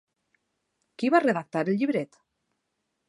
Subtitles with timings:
[1.03, 2.21] Qui va redactar el llibret?